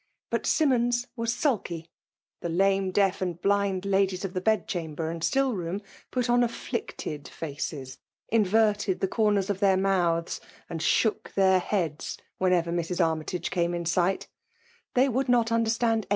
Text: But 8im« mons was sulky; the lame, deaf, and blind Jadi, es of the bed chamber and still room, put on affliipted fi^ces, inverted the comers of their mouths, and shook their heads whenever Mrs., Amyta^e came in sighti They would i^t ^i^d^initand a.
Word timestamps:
But 0.31 0.45
8im« 0.45 0.69
mons 0.69 1.07
was 1.15 1.31
sulky; 1.31 1.91
the 2.41 2.49
lame, 2.49 2.89
deaf, 2.89 3.21
and 3.21 3.39
blind 3.39 3.83
Jadi, 3.83 4.13
es 4.13 4.25
of 4.25 4.33
the 4.33 4.41
bed 4.41 4.67
chamber 4.67 5.11
and 5.11 5.23
still 5.23 5.53
room, 5.53 5.79
put 6.09 6.27
on 6.27 6.41
affliipted 6.41 7.25
fi^ces, 7.25 7.99
inverted 8.27 8.99
the 8.99 9.07
comers 9.07 9.51
of 9.51 9.59
their 9.59 9.77
mouths, 9.77 10.41
and 10.67 10.81
shook 10.81 11.31
their 11.35 11.59
heads 11.59 12.17
whenever 12.39 12.71
Mrs., 12.71 12.97
Amyta^e 12.97 13.51
came 13.51 13.75
in 13.75 13.83
sighti 13.83 14.25
They 14.95 15.07
would 15.07 15.27
i^t 15.27 15.45
^i^d^initand 15.49 16.05
a. 16.05 16.07